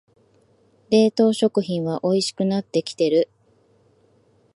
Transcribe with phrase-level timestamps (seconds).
[0.89, 3.29] 冷凍食品はおいしくなってきてる